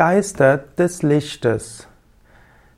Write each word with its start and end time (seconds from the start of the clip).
Geister 0.00 0.56
des 0.78 1.02
Lichtes. 1.02 1.86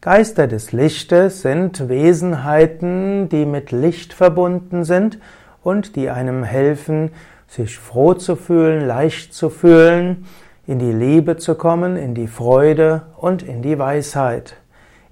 Geister 0.00 0.46
des 0.46 0.70
Lichtes 0.70 1.42
sind 1.42 1.88
Wesenheiten, 1.88 3.28
die 3.28 3.44
mit 3.44 3.72
Licht 3.72 4.12
verbunden 4.12 4.84
sind 4.84 5.18
und 5.64 5.96
die 5.96 6.10
einem 6.10 6.44
helfen, 6.44 7.10
sich 7.48 7.76
froh 7.76 8.14
zu 8.14 8.36
fühlen, 8.36 8.86
leicht 8.86 9.34
zu 9.34 9.50
fühlen, 9.50 10.26
in 10.68 10.78
die 10.78 10.92
Liebe 10.92 11.38
zu 11.38 11.56
kommen, 11.56 11.96
in 11.96 12.14
die 12.14 12.28
Freude 12.28 13.02
und 13.16 13.42
in 13.42 13.62
die 13.62 13.80
Weisheit. 13.80 14.54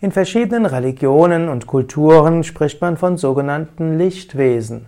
In 0.00 0.12
verschiedenen 0.12 0.64
Religionen 0.64 1.48
und 1.48 1.66
Kulturen 1.66 2.44
spricht 2.44 2.80
man 2.80 2.96
von 2.96 3.16
sogenannten 3.16 3.98
Lichtwesen. 3.98 4.86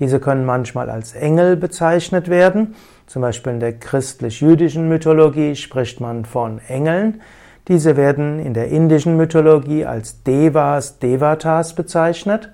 Diese 0.00 0.18
können 0.18 0.46
manchmal 0.46 0.90
als 0.90 1.14
Engel 1.14 1.56
bezeichnet 1.56 2.28
werden. 2.28 2.74
Zum 3.06 3.22
Beispiel 3.22 3.52
in 3.52 3.60
der 3.60 3.78
christlich-jüdischen 3.78 4.88
Mythologie 4.88 5.54
spricht 5.54 6.00
man 6.00 6.24
von 6.24 6.58
Engeln. 6.66 7.20
Diese 7.68 7.96
werden 7.96 8.38
in 8.40 8.54
der 8.54 8.68
indischen 8.68 9.16
Mythologie 9.16 9.84
als 9.84 10.22
Devas, 10.24 10.98
Devatas 10.98 11.74
bezeichnet. 11.74 12.50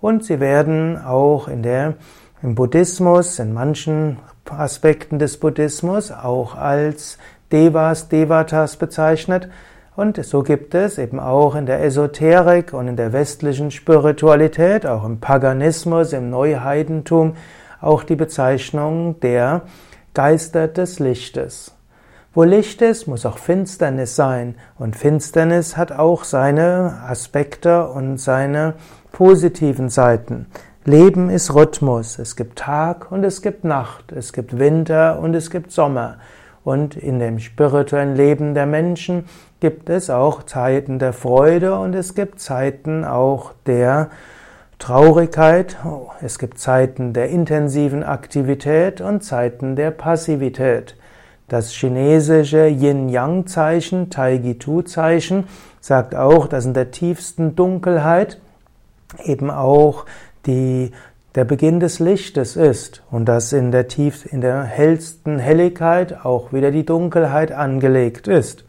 Und 0.00 0.24
sie 0.24 0.38
werden 0.38 0.96
auch 0.96 1.48
in 1.48 1.62
der, 1.62 1.94
im 2.42 2.54
Buddhismus, 2.54 3.38
in 3.40 3.52
manchen 3.52 4.18
Aspekten 4.48 5.18
des 5.18 5.40
Buddhismus 5.40 6.12
auch 6.12 6.54
als 6.54 7.18
Devas, 7.50 8.08
Devatas 8.08 8.76
bezeichnet. 8.76 9.48
Und 9.96 10.24
so 10.24 10.42
gibt 10.42 10.74
es 10.74 10.98
eben 10.98 11.20
auch 11.20 11.54
in 11.54 11.66
der 11.66 11.84
Esoterik 11.84 12.72
und 12.72 12.88
in 12.88 12.96
der 12.96 13.12
westlichen 13.12 13.70
Spiritualität, 13.70 14.86
auch 14.86 15.04
im 15.04 15.20
Paganismus, 15.20 16.12
im 16.12 16.30
Neuheidentum, 16.30 17.36
auch 17.80 18.02
die 18.02 18.16
Bezeichnung 18.16 19.20
der 19.20 19.62
Geister 20.12 20.66
des 20.66 20.98
Lichtes. 20.98 21.76
Wo 22.32 22.42
Licht 22.42 22.82
ist, 22.82 23.06
muss 23.06 23.24
auch 23.24 23.38
Finsternis 23.38 24.16
sein. 24.16 24.56
Und 24.76 24.96
Finsternis 24.96 25.76
hat 25.76 25.92
auch 25.92 26.24
seine 26.24 27.02
Aspekte 27.06 27.86
und 27.86 28.18
seine 28.18 28.74
positiven 29.12 29.88
Seiten. 29.88 30.46
Leben 30.84 31.30
ist 31.30 31.54
Rhythmus. 31.54 32.18
Es 32.18 32.34
gibt 32.34 32.58
Tag 32.58 33.12
und 33.12 33.22
es 33.22 33.42
gibt 33.42 33.62
Nacht. 33.62 34.10
Es 34.10 34.32
gibt 34.32 34.58
Winter 34.58 35.20
und 35.20 35.34
es 35.34 35.50
gibt 35.50 35.70
Sommer. 35.70 36.16
Und 36.64 36.96
in 36.96 37.18
dem 37.18 37.38
spirituellen 37.38 38.16
Leben 38.16 38.54
der 38.54 38.66
Menschen 38.66 39.26
gibt 39.60 39.90
es 39.90 40.08
auch 40.08 40.44
Zeiten 40.44 40.98
der 40.98 41.12
Freude 41.12 41.78
und 41.78 41.94
es 41.94 42.14
gibt 42.14 42.40
Zeiten 42.40 43.04
auch 43.04 43.52
der 43.66 44.10
Traurigkeit. 44.78 45.76
Es 46.22 46.38
gibt 46.38 46.58
Zeiten 46.58 47.12
der 47.12 47.28
intensiven 47.28 48.02
Aktivität 48.02 49.02
und 49.02 49.22
Zeiten 49.22 49.76
der 49.76 49.90
Passivität. 49.90 50.96
Das 51.48 51.70
chinesische 51.70 52.66
Yin-Yang-Zeichen, 52.66 54.08
Taigitu-Zeichen, 54.08 55.44
sagt 55.80 56.14
auch, 56.14 56.46
dass 56.46 56.64
in 56.64 56.72
der 56.72 56.90
tiefsten 56.90 57.54
Dunkelheit 57.54 58.40
eben 59.22 59.50
auch 59.50 60.06
die 60.46 60.92
der 61.34 61.44
Beginn 61.44 61.80
des 61.80 61.98
Lichtes 61.98 62.56
ist 62.56 63.02
und 63.10 63.26
dass 63.26 63.52
in 63.52 63.72
der 63.72 63.88
tief, 63.88 64.30
in 64.32 64.40
der 64.40 64.62
hellsten 64.62 65.38
Helligkeit 65.38 66.24
auch 66.24 66.52
wieder 66.52 66.70
die 66.70 66.86
Dunkelheit 66.86 67.50
angelegt 67.50 68.28
ist. 68.28 68.64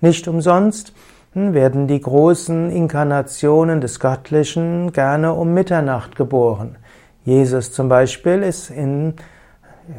Nicht 0.00 0.26
umsonst 0.26 0.94
hm, 1.32 1.52
werden 1.52 1.86
die 1.86 2.00
großen 2.00 2.70
Inkarnationen 2.70 3.80
des 3.80 4.00
Göttlichen 4.00 4.92
gerne 4.92 5.34
um 5.34 5.52
Mitternacht 5.52 6.16
geboren. 6.16 6.76
Jesus 7.24 7.72
zum 7.72 7.88
Beispiel 7.88 8.42
ist 8.42 8.70
in, 8.70 9.14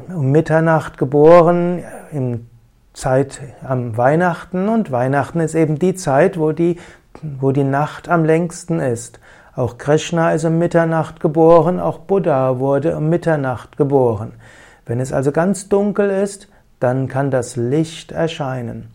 um 0.07 0.31
Mitternacht 0.31 0.97
geboren, 0.97 1.83
in 2.11 2.47
Zeit 2.93 3.41
am 3.61 3.95
Weihnachten 3.95 4.69
und 4.69 4.91
Weihnachten 4.91 5.39
ist 5.39 5.53
eben 5.53 5.77
die 5.77 5.93
Zeit, 5.93 6.39
wo 6.39 6.51
die, 6.51 6.77
wo 7.21 7.51
die 7.51 7.63
Nacht 7.63 8.09
am 8.09 8.25
längsten 8.25 8.79
ist. 8.79 9.19
Auch 9.57 9.79
Krishna 9.79 10.33
ist 10.33 10.45
um 10.45 10.59
Mitternacht 10.59 11.19
geboren, 11.19 11.79
auch 11.79 11.97
Buddha 11.97 12.59
wurde 12.59 12.95
um 12.95 13.09
Mitternacht 13.09 13.75
geboren. 13.75 14.33
Wenn 14.85 14.99
es 14.99 15.11
also 15.11 15.31
ganz 15.31 15.67
dunkel 15.67 16.11
ist, 16.11 16.47
dann 16.79 17.07
kann 17.07 17.31
das 17.31 17.55
Licht 17.55 18.11
erscheinen. 18.11 18.89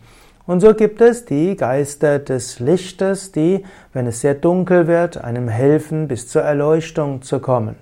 Und 0.47 0.61
so 0.61 0.73
gibt 0.73 1.01
es 1.01 1.25
die 1.25 1.57
Geister 1.57 2.21
des 2.21 2.61
Lichtes, 2.61 3.33
die, 3.33 3.65
wenn 3.93 4.07
es 4.07 4.21
sehr 4.21 4.35
dunkel 4.35 4.87
wird, 4.87 5.17
einem 5.17 5.49
helfen, 5.49 6.07
bis 6.07 6.29
zur 6.29 6.43
Erleuchtung 6.43 7.23
zu 7.23 7.41
kommen. 7.41 7.75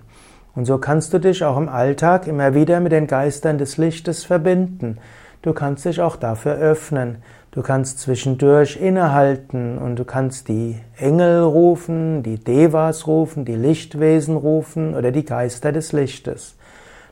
Und 0.54 0.64
so 0.64 0.78
kannst 0.78 1.12
du 1.12 1.18
dich 1.18 1.44
auch 1.44 1.58
im 1.58 1.68
Alltag 1.68 2.26
immer 2.26 2.54
wieder 2.54 2.80
mit 2.80 2.92
den 2.92 3.06
Geistern 3.06 3.58
des 3.58 3.76
Lichtes 3.76 4.24
verbinden. 4.24 4.96
Du 5.42 5.52
kannst 5.52 5.84
dich 5.84 6.00
auch 6.00 6.16
dafür 6.16 6.54
öffnen. 6.54 7.18
Du 7.52 7.62
kannst 7.62 7.98
zwischendurch 7.98 8.76
innehalten 8.76 9.76
und 9.76 9.96
du 9.96 10.04
kannst 10.04 10.46
die 10.46 10.78
Engel 10.96 11.42
rufen, 11.42 12.22
die 12.22 12.38
Devas 12.38 13.08
rufen, 13.08 13.44
die 13.44 13.56
Lichtwesen 13.56 14.36
rufen 14.36 14.94
oder 14.94 15.10
die 15.10 15.24
Geister 15.24 15.72
des 15.72 15.90
Lichtes. 15.92 16.54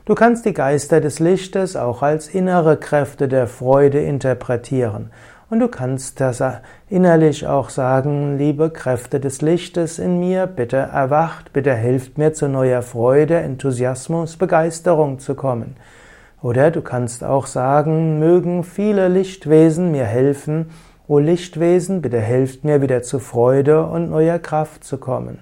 Du 0.05 0.15
kannst 0.15 0.45
die 0.45 0.53
Geister 0.53 1.01
des 1.01 1.19
Lichtes 1.19 1.75
auch 1.75 2.01
als 2.01 2.29
innere 2.29 2.77
Kräfte 2.77 3.27
der 3.27 3.47
Freude 3.47 3.99
interpretieren. 3.99 5.11
Und 5.49 5.59
du 5.59 5.67
kannst 5.67 6.21
das 6.21 6.41
innerlich 6.89 7.45
auch 7.45 7.69
sagen, 7.69 8.37
liebe 8.37 8.69
Kräfte 8.69 9.19
des 9.19 9.41
Lichtes 9.41 9.99
in 9.99 10.21
mir, 10.21 10.47
bitte 10.47 10.77
erwacht, 10.77 11.51
bitte 11.51 11.73
helft 11.73 12.17
mir 12.17 12.31
zu 12.31 12.47
neuer 12.47 12.81
Freude, 12.81 13.39
Enthusiasmus, 13.39 14.37
Begeisterung 14.37 15.19
zu 15.19 15.35
kommen. 15.35 15.75
Oder 16.41 16.71
du 16.71 16.81
kannst 16.81 17.23
auch 17.23 17.47
sagen, 17.47 18.17
mögen 18.17 18.63
viele 18.63 19.09
Lichtwesen 19.09 19.91
mir 19.91 20.05
helfen, 20.05 20.69
o 21.05 21.19
Lichtwesen, 21.19 22.01
bitte 22.01 22.19
helft 22.19 22.63
mir 22.63 22.81
wieder 22.81 23.01
zu 23.01 23.19
Freude 23.19 23.85
und 23.85 24.09
neuer 24.09 24.39
Kraft 24.39 24.85
zu 24.85 24.99
kommen. 24.99 25.39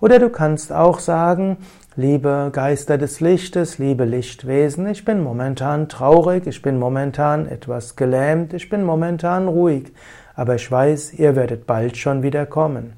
Oder 0.00 0.18
du 0.18 0.28
kannst 0.28 0.72
auch 0.72 0.98
sagen, 0.98 1.58
liebe 1.94 2.50
Geister 2.52 2.98
des 2.98 3.20
Lichtes, 3.20 3.78
liebe 3.78 4.04
Lichtwesen, 4.04 4.88
ich 4.88 5.04
bin 5.04 5.22
momentan 5.22 5.88
traurig, 5.88 6.46
ich 6.48 6.62
bin 6.62 6.78
momentan 6.78 7.46
etwas 7.46 7.94
gelähmt, 7.94 8.54
ich 8.54 8.68
bin 8.68 8.82
momentan 8.82 9.46
ruhig, 9.46 9.92
aber 10.34 10.56
ich 10.56 10.70
weiß, 10.70 11.14
ihr 11.14 11.36
werdet 11.36 11.66
bald 11.66 11.96
schon 11.96 12.24
wieder 12.24 12.44
kommen. 12.44 12.94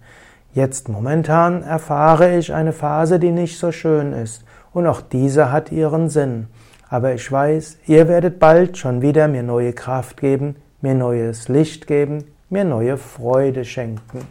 Jetzt 0.54 0.88
momentan 0.88 1.62
erfahre 1.62 2.38
ich 2.38 2.54
eine 2.54 2.72
Phase, 2.72 3.19
die 3.19 3.31
nicht 3.31 3.58
so 3.58 3.72
schön 3.72 4.14
ist, 4.14 4.44
und 4.72 4.87
auch 4.87 5.00
diese 5.00 5.52
hat 5.52 5.70
ihren 5.70 6.08
Sinn. 6.08 6.47
Aber 6.91 7.15
ich 7.15 7.31
weiß, 7.31 7.78
ihr 7.87 8.09
werdet 8.09 8.41
bald 8.41 8.77
schon 8.77 9.01
wieder 9.01 9.28
mir 9.28 9.45
neue 9.45 9.73
Kraft 9.73 10.17
geben, 10.17 10.56
mir 10.81 10.95
neues 10.95 11.49
Licht 11.49 11.87
geben, 11.87 12.25
mir 12.49 12.65
neue 12.65 12.99
Freude 12.99 13.65
schenken. 13.65 14.27